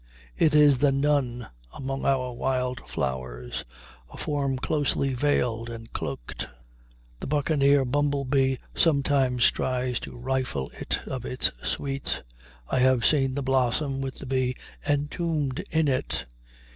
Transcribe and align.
It 0.35 0.55
is 0.55 0.79
the 0.79 0.91
nun 0.91 1.45
among 1.75 2.05
our 2.07 2.33
wild 2.33 2.81
flowers, 2.89 3.65
a 4.11 4.17
form 4.17 4.57
closely 4.57 5.13
veiled 5.13 5.69
and 5.69 5.93
cloaked. 5.93 6.47
The 7.19 7.27
buccaneer 7.27 7.85
bumblebee 7.85 8.55
sometimes 8.73 9.51
tries 9.51 9.99
to 9.99 10.17
rifle 10.17 10.71
it 10.79 11.01
of 11.05 11.23
its 11.23 11.51
sweets. 11.61 12.23
I 12.67 12.79
have 12.79 13.05
seen 13.05 13.35
the 13.35 13.43
blossom 13.43 14.01
with 14.01 14.17
the 14.17 14.25
bee 14.25 14.55
entombed 14.87 15.59
in 15.69 15.87
it. 15.87 16.25